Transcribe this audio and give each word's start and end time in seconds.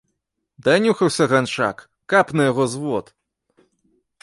Данюхаўся 0.67 1.27
ганчак, 1.33 1.85
каб 2.15 2.25
на 2.41 2.49
яго 2.51 2.63
звод! 2.75 3.05